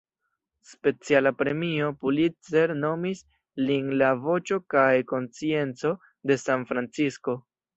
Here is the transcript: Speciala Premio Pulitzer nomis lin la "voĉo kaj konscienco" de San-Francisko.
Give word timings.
Speciala 0.69 1.31
Premio 1.41 1.89
Pulitzer 2.05 2.73
nomis 2.85 3.21
lin 3.67 3.93
la 4.03 4.09
"voĉo 4.25 4.61
kaj 4.75 4.89
konscienco" 5.13 5.93
de 6.33 6.43
San-Francisko. 6.49 7.39